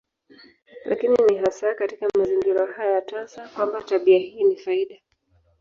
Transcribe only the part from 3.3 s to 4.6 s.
kwamba tabia hii ni